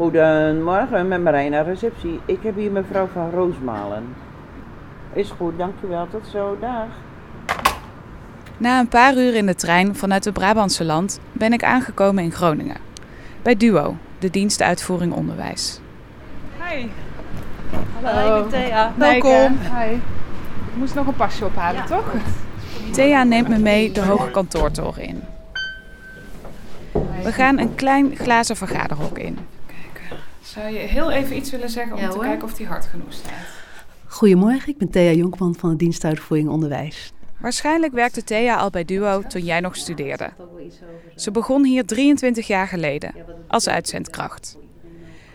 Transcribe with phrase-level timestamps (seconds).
[0.00, 2.20] Goedemorgen, met Marijn naar receptie.
[2.24, 4.14] Ik heb hier mevrouw van Roosmalen.
[5.12, 6.08] Is goed, dankjewel.
[6.10, 6.86] Tot zo, dag.
[8.56, 12.32] Na een paar uur in de trein vanuit het Brabantse land ben ik aangekomen in
[12.32, 12.76] Groningen.
[13.42, 15.80] Bij DUO, de dienst uitvoering onderwijs.
[16.62, 16.86] Hi.
[18.02, 18.92] Hallo, ik ben Thea.
[18.96, 19.58] Welkom.
[19.58, 19.94] Hi.
[20.66, 22.12] Ik moest nog een pasje ophalen, toch?
[22.92, 25.22] Thea neemt me mee de hoge kantoortoren in.
[27.22, 29.38] We gaan een klein glazen vergaderhok in.
[30.50, 32.24] Zou je heel even iets willen zeggen om Ja, te hoor.
[32.24, 33.32] kijken of die hard genoeg staat?
[34.06, 37.12] Goedemorgen, ik ben Thea Jonkman van de dienst uitvoering onderwijs.
[37.38, 40.30] Waarschijnlijk werkte Thea al bij DUO toen jij nog studeerde.
[41.16, 43.14] Ze begon hier 23 jaar geleden
[43.48, 44.56] als uitzendkracht.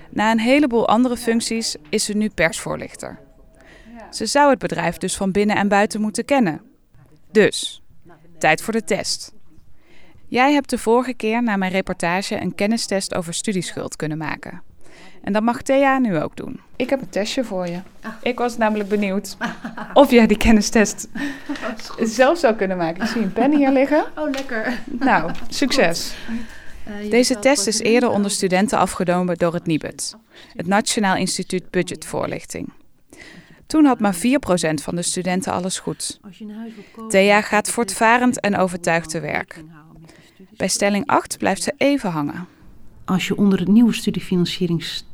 [0.10, 3.20] Na een heleboel andere functies is ze nu persvoorlichter.
[4.10, 6.62] Ze zou het bedrijf dus van binnen en buiten moeten kennen.
[7.32, 7.82] Dus,
[8.38, 9.34] tijd voor de test.
[10.28, 14.74] Jij hebt de vorige keer na mijn reportage een kennistest over studieschuld kunnen maken.
[15.26, 16.60] En dat mag Thea nu ook doen.
[16.76, 17.80] Ik heb een testje voor je.
[18.22, 19.38] Ik was namelijk benieuwd
[19.94, 21.08] of jij die kennistest
[22.20, 23.04] zelf zou kunnen maken.
[23.04, 24.04] Ik zie een pen hier liggen.
[24.16, 24.80] Oh, lekker.
[24.86, 26.16] Nou, succes.
[27.10, 30.16] Deze test is eerder onder studenten afgenomen door het NIBUD,
[30.56, 32.70] het Nationaal Instituut Budgetvoorlichting.
[33.68, 34.20] Toen had maar 4%
[34.74, 36.20] van de studenten alles goed.
[37.10, 39.64] Thea gaat voortvarend en overtuigd te werk.
[40.58, 42.48] Bij stelling 8 blijft ze even hangen.
[43.06, 45.14] Als je onder het nieuwe studiefinancieringsstelsel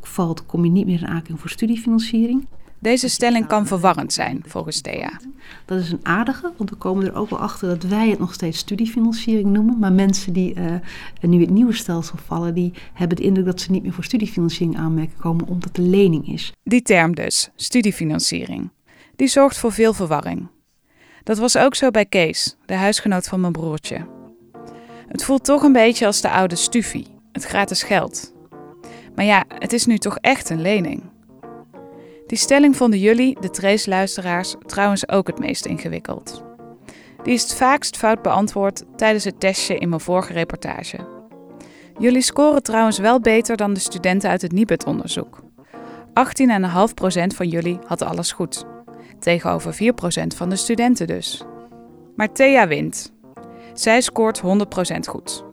[0.00, 2.46] valt, kom je niet meer in aanmerking voor studiefinanciering.
[2.78, 5.20] Deze stelling kan verwarrend zijn, volgens Thea.
[5.64, 8.34] Dat is een aardige, want we komen er ook wel achter dat wij het nog
[8.34, 9.78] steeds studiefinanciering noemen.
[9.78, 10.74] Maar mensen die eh,
[11.20, 14.78] nu het nieuwe stelsel vallen, die hebben de indruk dat ze niet meer voor studiefinanciering
[14.78, 16.52] aanmerken komen, omdat het een lening is.
[16.62, 18.70] Die term dus, studiefinanciering,
[19.16, 20.48] die zorgt voor veel verwarring.
[21.22, 24.06] Dat was ook zo bij Kees, de huisgenoot van mijn broertje.
[25.08, 28.32] Het voelt toch een beetje als de oude stufie, het gratis geld.
[29.14, 31.02] Maar ja, het is nu toch echt een lening.
[32.26, 36.42] Die stelling vonden jullie, de Trace-luisteraars, trouwens ook het meest ingewikkeld.
[37.22, 40.98] Die is het vaakst fout beantwoord tijdens het testje in mijn vorige reportage.
[41.98, 45.40] Jullie scoren trouwens wel beter dan de studenten uit het Nibud-onderzoek.
[46.06, 48.64] 18,5% van jullie had alles goed.
[49.18, 49.76] Tegenover 4%
[50.36, 51.44] van de studenten dus.
[52.16, 53.12] Maar Thea wint.
[53.74, 54.44] Zij scoort 100%
[55.08, 55.44] goed.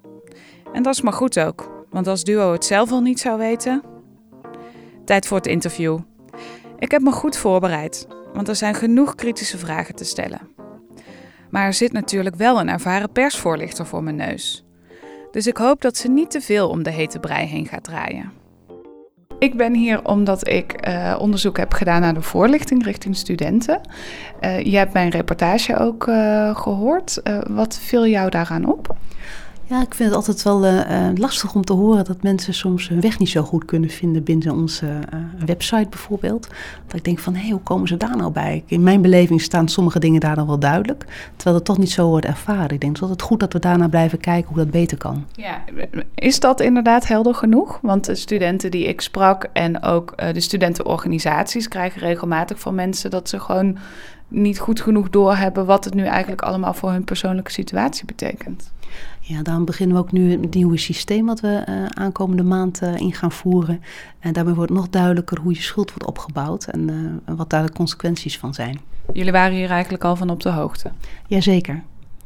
[0.74, 3.82] En dat is maar goed ook, want als duo het zelf al niet zou weten.
[5.06, 6.00] Tijd voor het interview.
[6.80, 10.42] Ik heb me goed voorbereid, want er zijn genoeg kritische vragen te stellen.
[11.50, 14.66] Maar er zit natuurlijk wel een ervaren persvoorlichter voor mijn neus.
[15.32, 18.32] Dus ik hoop dat ze niet te veel om de hete brei heen gaat draaien.
[19.40, 23.82] Ik ben hier omdat ik eh, onderzoek heb gedaan naar de voorlichting richting studenten.
[24.40, 27.22] Eh je hebt mijn reportage ook eh, gehoord.
[27.22, 28.96] Eh, wat viel jou daaraan op?
[29.70, 32.88] Ja, ik vind het altijd wel eh, eh, lastig om te horen dat mensen soms
[32.88, 36.48] hun weg niet zo goed kunnen vinden binnen onze eh, website bijvoorbeeld.
[36.88, 38.64] Dat ik denk van, hé, hoe komen ze daar nou bij?
[38.66, 42.08] In mijn beleving staan sommige dingen daar dan wel duidelijk, terwijl het toch niet zo
[42.08, 42.70] wordt ervaren.
[42.70, 45.26] Ik denk dat het goed dat we daarna blijven kijken hoe dat beter kan.
[45.32, 45.62] Ja,
[46.16, 47.80] is dat inderdaad helder genoeg?
[47.82, 53.30] Want de studenten die ik sprak en ook de studentenorganisaties krijgen regelmatig van mensen dat
[53.30, 53.78] ze gewoon
[54.30, 58.72] niet goed genoeg doorhebben wat het nu eigenlijk allemaal voor hun persoonlijke situatie betekent.
[59.20, 62.96] Ja, daarom beginnen we ook nu het nieuwe systeem wat we eh, aankomende maand eh,
[62.96, 63.82] in gaan voeren.
[64.20, 66.90] En daarmee wordt nog duidelijker hoe je schuld wordt opgebouwd en
[67.26, 68.80] eh, wat daar de consequenties van zijn.
[69.14, 70.92] Jullie waren hier eigenlijk al van op de hoogte.
[71.28, 71.84] Jazeker,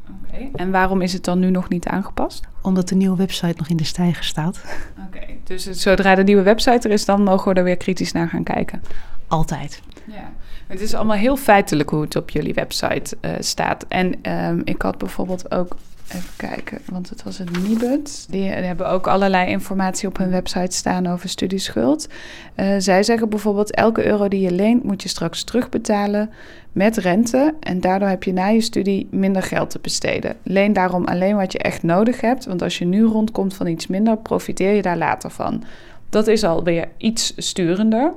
[0.08, 0.48] Oké.
[0.54, 2.48] En waarom is het dan nu nog niet aangepast?
[2.64, 4.64] omdat de nieuwe website nog in de stijger staat.
[5.06, 8.28] Oké, dus zodra de nieuwe website er is, dan mogen we er weer kritisch naar
[8.28, 8.82] gaan kijken.
[9.26, 9.82] Altijd.
[10.06, 10.32] Ja,
[10.66, 13.84] het is allemaal heel feitelijk hoe het op jullie website eh, staat.
[13.88, 15.76] En ehm, ik had bijvoorbeeld ook,
[16.08, 18.26] even kijken, want het was het Nibud.
[18.30, 22.08] Die, die hebben ook allerlei informatie op hun website staan over studieschuld.
[22.54, 26.30] Eh, zij zeggen bijvoorbeeld, elke euro die je leent moet je straks terugbetalen
[26.72, 27.54] met rente.
[27.60, 30.36] En daardoor heb je na je studie minder geld te besteden.
[30.42, 32.44] Leen daarom alleen wat je echt nodig hebt.
[32.44, 35.64] Want als je nu rondkomt van iets minder, profiteer je daar later van.
[36.08, 38.12] Dat is alweer iets sturender.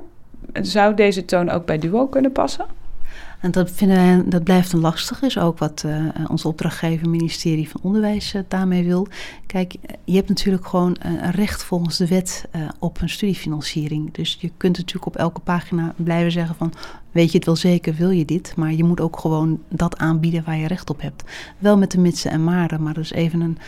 [0.52, 2.66] Zou deze toon ook bij Duo kunnen passen?
[3.40, 7.68] En dat, vinden wij, dat blijft een lastig, is ook wat uh, onze opdrachtgever, ministerie
[7.68, 9.06] van Onderwijs, uh, daarmee wil.
[9.46, 9.74] Kijk,
[10.04, 12.48] je hebt natuurlijk gewoon uh, een recht volgens de wet
[12.78, 14.12] op een studiefinanciering.
[14.12, 16.72] Dus je kunt natuurlijk op elke pagina blijven zeggen van,
[17.12, 18.52] weet je het wel zeker, wil je dit?
[18.56, 21.24] Maar je moet ook gewoon dat aanbieden waar je recht op hebt.
[21.58, 23.58] Wel met de mitsen en maren, maar dat is even een,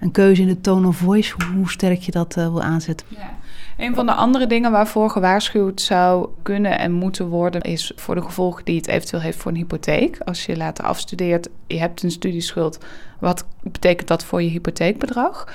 [0.00, 3.06] een keuze in de tone of voice, hoe, sterk je dat wil aanzetten.
[3.10, 3.34] Ja.
[3.76, 8.22] Een van de andere dingen waarvoor gewaarschuwd zou kunnen en moeten worden, is voor de
[8.22, 10.18] gevolgen die het eventueel heeft voor een hypotheek.
[10.18, 12.78] Als je later afstudeert, je hebt een studieschuld,
[13.20, 15.54] wat betekent dat voor je hypotheekbedrag?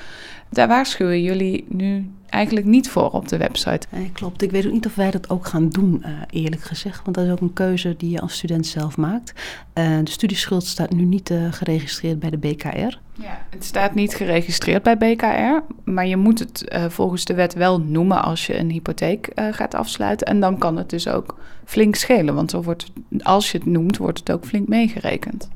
[0.52, 3.86] Daar waarschuwen jullie nu eigenlijk niet voor op de website.
[3.90, 4.42] Nee, klopt.
[4.42, 7.04] Ik weet ook niet of wij dat ook gaan doen, uh, eerlijk gezegd.
[7.04, 9.32] Want dat is ook een keuze die je als student zelf maakt.
[9.74, 12.68] Uh, de studieschuld staat nu niet uh, geregistreerd bij de BKR.
[13.12, 17.80] Ja, het staat niet geregistreerd bij BKR, maar je moet het volgens de wet wel
[17.80, 20.26] noemen als je een hypotheek gaat afsluiten.
[20.26, 22.86] En dan kan het dus ook flink schelen, want wordt,
[23.18, 25.48] als je het noemt, wordt het ook flink meegerekend.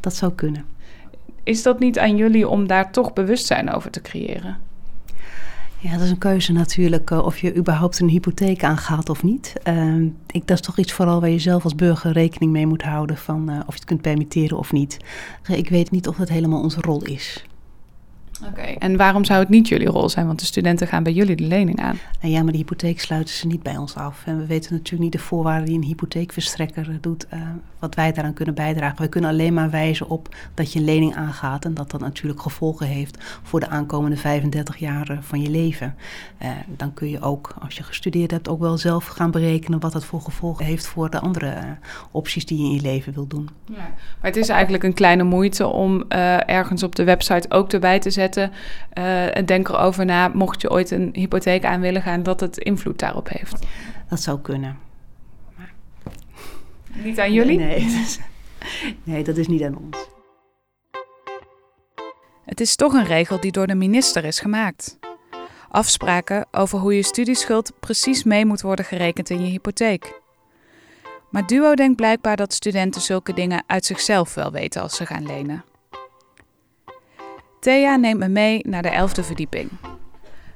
[0.00, 0.64] Dat zou kunnen.
[1.48, 4.56] Is dat niet aan jullie om daar toch bewustzijn over te creëren?
[5.78, 9.52] Ja, dat is een keuze natuurlijk uh, of je überhaupt een hypotheek aangaat of niet.
[9.68, 9.94] Uh,
[10.26, 13.16] ik, dat is toch iets vooral waar je zelf als burger rekening mee moet houden
[13.16, 14.96] van uh, of je het kunt permitteren of niet.
[15.46, 17.44] ik weet niet of dat helemaal onze rol is.
[18.88, 20.26] En waarom zou het niet jullie rol zijn?
[20.26, 21.98] Want de studenten gaan bij jullie de lening aan.
[22.20, 24.22] En ja, maar de hypotheek sluiten ze niet bij ons af.
[24.26, 27.40] En we weten natuurlijk niet de voorwaarden die een hypotheekverstrekker doet, uh,
[27.78, 29.02] wat wij daaraan kunnen bijdragen.
[29.02, 32.42] We kunnen alleen maar wijzen op dat je een lening aangaat en dat dat natuurlijk
[32.42, 35.94] gevolgen heeft voor de aankomende 35 jaar van je leven.
[36.42, 39.92] Uh, dan kun je ook, als je gestudeerd hebt, ook wel zelf gaan berekenen wat
[39.92, 41.62] dat voor gevolgen heeft voor de andere uh,
[42.10, 43.48] opties die je in je leven wilt doen.
[43.64, 46.04] Ja, maar het is eigenlijk een kleine moeite om
[46.46, 48.52] ergens op de website ook erbij te zetten
[48.94, 49.40] zetten.
[49.40, 52.98] Uh, denk erover na, mocht je ooit een hypotheek aan willen gaan, dat het invloed
[52.98, 53.66] daarop heeft.
[54.08, 54.78] Dat zou kunnen.
[55.56, 55.72] Maar...
[56.94, 57.58] Niet aan jullie?
[57.58, 58.06] Nee, nee,
[59.14, 60.08] nee, dat is niet aan ons.
[62.44, 64.98] Het is toch een regel die door de minister is gemaakt.
[65.68, 70.20] Afspraken over hoe je studieschuld precies mee moet worden gerekend in je hypotheek.
[71.30, 75.26] Maar Duo denkt blijkbaar dat studenten zulke dingen uit zichzelf wel weten als ze gaan
[75.26, 75.64] lenen.
[77.60, 79.70] Thea neemt me mee naar de elfde verdieping.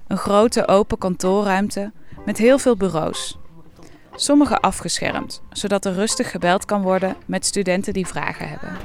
[0.07, 1.93] Een grote open kantoorruimte
[2.25, 3.39] met heel veel bureaus.
[4.15, 8.77] Sommige afgeschermd, zodat er rustig gebeld kan worden met studenten die vragen hebben.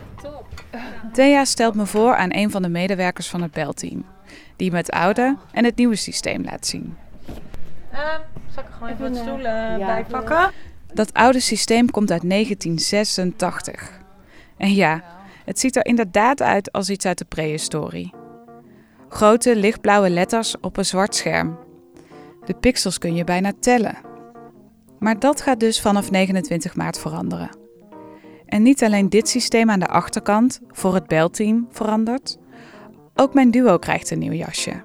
[1.14, 4.06] Thea stelt me voor aan een van de medewerkers van het belteam,
[4.56, 6.98] die me het oude en het nieuwe systeem laat zien.
[7.94, 8.00] Uh,
[8.54, 10.52] zal ik er gewoon even wat stoelen bij pakken?
[10.94, 14.00] Dat oude systeem komt uit 1986.
[14.58, 15.04] En ja,
[15.48, 18.14] het ziet er inderdaad uit als iets uit de prehistorie.
[19.10, 21.58] Grote lichtblauwe letters op een zwart scherm.
[22.46, 23.98] De pixels kun je bijna tellen.
[25.00, 27.50] Maar dat gaat dus vanaf 29 maart veranderen.
[28.46, 32.38] En niet alleen dit systeem aan de achterkant voor het belteam verandert,
[33.16, 34.84] ook mijn duo krijgt een nieuw jasje.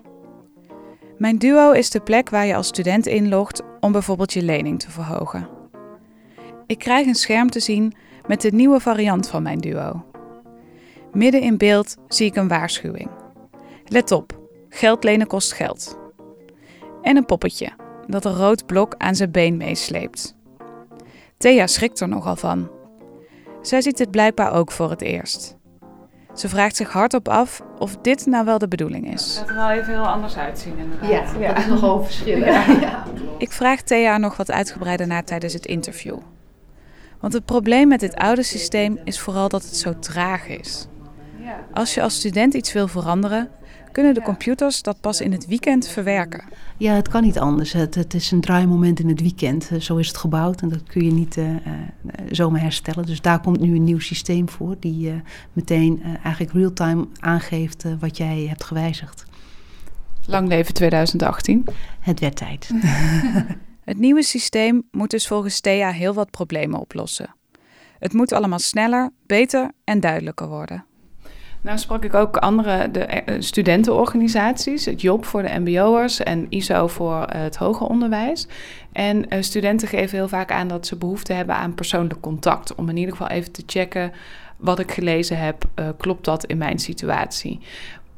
[1.18, 4.90] Mijn duo is de plek waar je als student inlogt om bijvoorbeeld je lening te
[4.90, 5.48] verhogen.
[6.66, 7.94] Ik krijg een scherm te zien
[8.26, 10.11] met de nieuwe variant van mijn duo.
[11.12, 13.10] Midden in beeld zie ik een waarschuwing.
[13.84, 14.38] Let op,
[14.68, 15.98] geld lenen kost geld.
[17.02, 17.68] En een poppetje
[18.06, 20.36] dat een rood blok aan zijn been meesleept.
[21.36, 22.70] Thea schrikt er nogal van.
[23.62, 25.56] Zij ziet het blijkbaar ook voor het eerst.
[26.34, 29.22] Ze vraagt zich hardop af of dit nou wel de bedoeling is.
[29.22, 31.10] Het gaat er wel even heel anders uitzien inderdaad.
[31.10, 31.52] Ja, ja.
[31.52, 32.46] dat is nogal verschillen.
[32.46, 32.64] Ja.
[32.80, 33.04] Ja.
[33.38, 36.18] Ik vraag Thea nog wat uitgebreider na tijdens het interview.
[37.20, 40.86] Want het probleem met dit oude systeem is vooral dat het zo traag is.
[41.72, 43.50] Als je als student iets wil veranderen,
[43.92, 46.44] kunnen de computers dat pas in het weekend verwerken.
[46.76, 47.72] Ja, het kan niet anders.
[47.72, 49.68] Het, het is een draaimoment in het weekend.
[49.70, 51.46] Eh, zo is het gebouwd en dat kun je niet uh,
[52.30, 53.06] zomaar herstellen.
[53.06, 55.14] Dus daar komt nu een nieuw systeem voor, die uh,
[55.52, 59.24] meteen eigenlijk real-time aangeeft wat jij hebt gewijzigd.
[60.26, 61.64] Lang leven 2018.
[62.00, 62.70] Het werd tijd.
[63.84, 67.34] het nieuwe systeem moet dus volgens Thea heel wat problemen oplossen.
[67.98, 70.84] Het moet allemaal sneller, beter en duidelijker worden.
[71.62, 76.86] Nou sprak ik ook andere de, eh, studentenorganisaties, het JOB voor de mbo'ers en ISO
[76.86, 78.46] voor uh, het hoger onderwijs.
[78.92, 82.74] En uh, studenten geven heel vaak aan dat ze behoefte hebben aan persoonlijk contact.
[82.74, 84.12] Om in ieder geval even te checken
[84.56, 85.64] wat ik gelezen heb,
[85.96, 87.60] klopt dat in mijn situatie.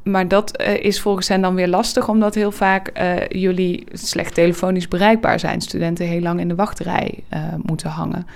[0.03, 2.91] Maar dat is volgens hen dan weer lastig, omdat heel vaak
[3.29, 5.61] jullie slecht telefonisch bereikbaar zijn.
[5.61, 7.25] Studenten heel lang in de wachtrij
[7.63, 8.27] moeten hangen.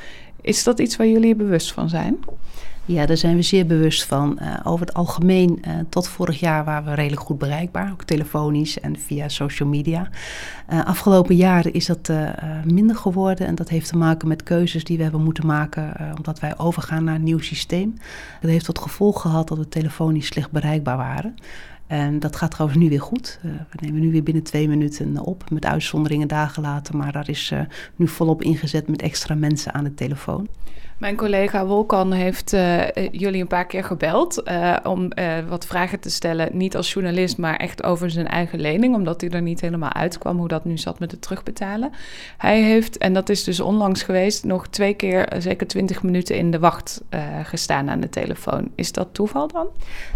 [0.41, 2.19] Is dat iets waar jullie bewust van zijn?
[2.89, 4.39] Ja, daar zijn we zeer bewust van.
[4.43, 8.81] Uh, over het algemeen, uh, tot vorig jaar waren we redelijk goed bereikbaar, ook telefonisch
[8.81, 10.09] en via social media.
[10.73, 12.13] Uh, afgelopen jaren is dat
[12.65, 16.41] minder geworden en dat heeft te maken met keuzes die we hebben moeten maken omdat
[16.41, 17.95] wij overgaan naar een nieuw systeem.
[18.41, 21.35] Dat heeft tot gevolg gehad dat we telefonisch slecht bereikbaar waren.
[21.87, 23.39] En dat gaat trouwens nu weer goed.
[23.43, 26.97] We nemen nu weer binnen twee minuten op, met uitzonderingen dagen later.
[26.97, 27.53] Maar daar is
[27.97, 30.49] nu volop ingezet met extra mensen aan de telefoon.
[30.99, 36.01] Mijn collega Wolkan heeft uh, jullie een paar keer gebeld uh, om uh, wat vragen
[36.01, 36.49] te stellen.
[36.53, 38.95] Niet als journalist, maar echt over zijn eigen lening.
[38.95, 41.91] Omdat hij er niet helemaal uitkwam hoe dat nu zat met het terugbetalen.
[42.39, 46.51] Hij heeft, en dat is dus onlangs geweest, nog twee keer zeker twintig minuten in
[46.51, 47.03] de wacht
[47.43, 48.71] gestaan aan de telefoon.
[48.75, 49.67] Is dat toeval dan?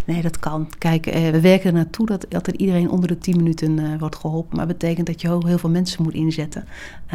[0.04, 0.68] Nee, dat kan.
[0.78, 4.56] Kijk, we werken er naartoe dat altijd iedereen onder de tien minuten wordt geholpen.
[4.56, 6.64] Maar dat betekent dat je heel veel mensen moet inzetten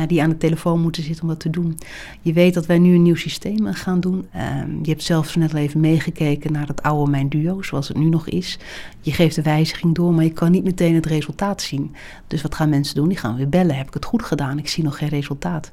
[0.07, 1.77] die aan de telefoon moeten zitten om dat te doen.
[2.21, 4.27] Je weet dat wij nu een nieuw systeem gaan doen.
[4.31, 7.97] Ehm, je hebt zelfs net al even meegekeken naar het oude Mijn Duo, zoals het
[7.97, 8.59] nu nog is.
[9.01, 11.95] Je geeft de wijziging door, maar je kan niet meteen het resultaat zien.
[12.27, 13.07] Dus wat gaan mensen doen?
[13.07, 13.75] Die gaan weer bellen.
[13.75, 14.57] Heb ik het goed gedaan?
[14.57, 15.71] Ik zie nog geen resultaat.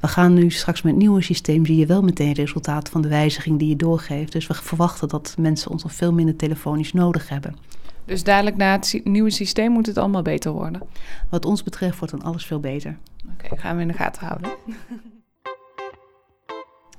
[0.00, 3.08] We gaan nu straks met het nieuwe systeem, zie je wel meteen resultaat van de
[3.08, 4.32] wijziging die je doorgeeft.
[4.32, 7.56] Dus we verwachten dat mensen ons nog veel minder telefonisch nodig hebben.
[8.04, 10.82] Dus dadelijk na het nieuwe systeem moet het allemaal beter worden?
[11.30, 12.96] Wat ons betreft wordt dan alles veel beter.
[13.32, 14.50] Oké, gaan we in de gaten houden.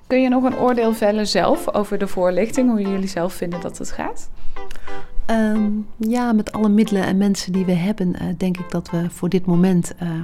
[0.07, 3.77] Kun je nog een oordeel vellen zelf over de voorlichting, hoe jullie zelf vinden dat
[3.77, 4.29] het gaat?
[5.25, 9.09] Ehm, ja, met alle middelen en mensen die we hebben, uh, denk ik dat we
[9.09, 10.23] voor dit moment uh, uh,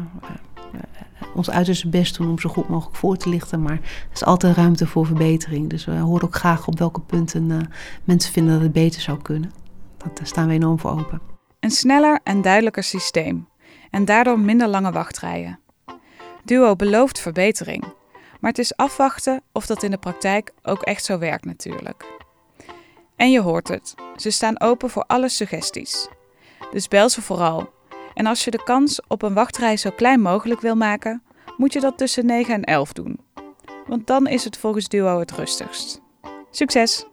[1.36, 3.62] ons uiterste best doen om zo goed mogelijk voor te lichten.
[3.62, 5.70] Maar er is altijd ruimte voor verbetering.
[5.70, 7.70] Dus we horen ook graag op welke punten
[8.04, 9.52] mensen vinden dat het beter zou kunnen.
[9.98, 11.22] Daar staan we enorm voor open.
[11.60, 13.48] Een sneller en duidelijker systeem.
[13.90, 15.60] En daardoor minder lange wachtrijen.
[16.44, 17.84] Duo belooft verbetering.
[18.42, 22.06] Maar het is afwachten of dat in de praktijk ook echt zo werkt natuurlijk.
[23.16, 26.08] En je hoort het, ze staan open voor alle suggesties.
[26.72, 27.70] Dus bel ze vooral.
[28.14, 31.24] En als je de kans op een wachtrij zo klein mogelijk wil maken,
[31.58, 33.20] moet je dat tussen 9 en 11 doen.
[33.88, 36.02] Want dan is het volgens Duo het rustigst.
[36.52, 37.06] Succes!